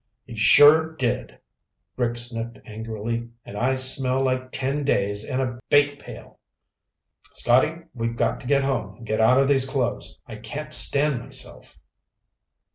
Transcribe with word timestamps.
"He 0.25 0.35
sure 0.35 0.93
did." 0.95 1.37
Rick 1.95 2.17
sniffed 2.17 2.57
angrily. 2.65 3.29
"And 3.45 3.55
I 3.55 3.75
smell 3.75 4.21
like 4.23 4.49
ten 4.51 4.83
days 4.83 5.23
in 5.23 5.39
a 5.39 5.59
bait 5.69 5.99
pail. 6.01 6.39
Scotty, 7.33 7.83
we've 7.93 8.17
got 8.17 8.39
to 8.39 8.47
get 8.47 8.63
home 8.63 8.95
and 8.97 9.05
get 9.05 9.21
out 9.21 9.39
of 9.39 9.47
these 9.47 9.69
clothes. 9.69 10.17
I 10.25 10.37
can't 10.37 10.73
stand 10.73 11.19
myself." 11.19 11.77